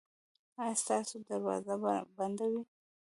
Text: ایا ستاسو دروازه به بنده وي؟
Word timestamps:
ایا 0.61 0.73
ستاسو 0.83 1.15
دروازه 1.27 1.73
به 1.83 1.93
بنده 2.17 2.45
وي؟ 2.51 2.61